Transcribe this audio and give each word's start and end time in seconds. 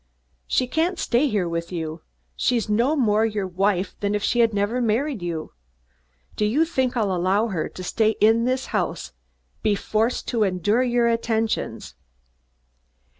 "She 0.47 0.65
can't 0.65 0.97
stay 0.97 1.27
here 1.27 1.47
with 1.47 1.71
you. 1.71 2.01
She's 2.35 2.67
no 2.67 2.95
more 2.95 3.23
your 3.23 3.45
wife 3.45 3.95
than 3.99 4.15
if 4.15 4.23
she 4.23 4.39
had 4.39 4.51
never 4.51 4.81
married 4.81 5.21
you. 5.21 5.53
Do 6.35 6.43
you 6.43 6.65
think 6.65 6.97
I'll 6.97 7.15
allow 7.15 7.49
her 7.49 7.69
to 7.69 7.83
stay 7.83 8.15
in 8.19 8.45
this 8.45 8.65
house, 8.73 9.11
forced 9.77 10.27
to 10.29 10.41
endure 10.41 10.81
your 10.81 11.07
attentions 11.07 11.93